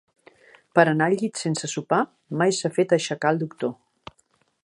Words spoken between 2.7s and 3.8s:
fet aixecar el doctor.